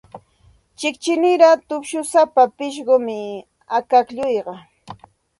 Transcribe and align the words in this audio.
Chiqchiniraq 0.77 1.59
tupshusapa 1.67 2.43
pishqum 2.57 3.05
akaklluqa. 3.77 4.53